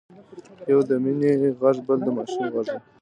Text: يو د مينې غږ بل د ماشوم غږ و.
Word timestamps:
يو 0.71 0.79
د 0.89 0.91
مينې 1.03 1.31
غږ 1.61 1.77
بل 1.87 1.99
د 2.05 2.07
ماشوم 2.17 2.45
غږ 2.53 2.67
و. 2.73 2.75